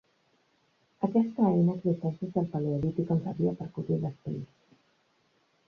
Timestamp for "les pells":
4.07-4.59